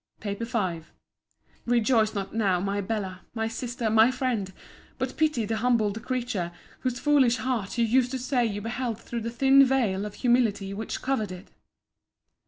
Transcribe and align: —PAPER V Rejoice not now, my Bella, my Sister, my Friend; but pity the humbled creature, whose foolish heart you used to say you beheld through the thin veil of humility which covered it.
—PAPER 0.19 0.45
V 0.45 0.81
Rejoice 1.67 2.15
not 2.15 2.33
now, 2.33 2.59
my 2.59 2.81
Bella, 2.81 3.21
my 3.35 3.47
Sister, 3.47 3.87
my 3.91 4.09
Friend; 4.09 4.51
but 4.97 5.15
pity 5.15 5.45
the 5.45 5.57
humbled 5.57 6.01
creature, 6.03 6.51
whose 6.79 6.97
foolish 6.99 7.37
heart 7.37 7.77
you 7.77 7.85
used 7.85 8.09
to 8.09 8.17
say 8.17 8.43
you 8.43 8.61
beheld 8.61 8.99
through 8.99 9.21
the 9.21 9.29
thin 9.29 9.63
veil 9.63 10.03
of 10.07 10.15
humility 10.15 10.73
which 10.73 11.03
covered 11.03 11.31
it. 11.31 11.49